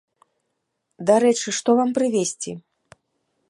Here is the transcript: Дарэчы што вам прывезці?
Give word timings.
Дарэчы 1.11 1.49
што 1.57 1.77
вам 1.81 1.89
прывезці? 1.99 2.51